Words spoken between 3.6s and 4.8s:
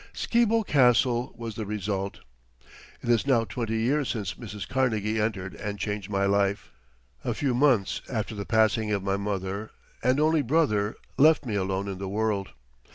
years since Mrs.